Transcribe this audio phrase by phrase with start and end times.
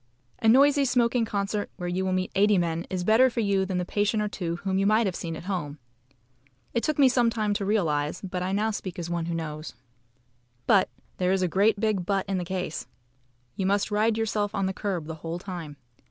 [0.39, 3.77] A noisy smoking concert where you will meet eighty men is better for you than
[3.77, 5.77] the patient or two whom you might have seen at home.
[6.73, 9.75] It took me some time to realise, but I speak now as one who knows.
[10.65, 12.87] But there is a great big "but" in the case.
[13.55, 15.77] You must ride yourself on the curb the whole time.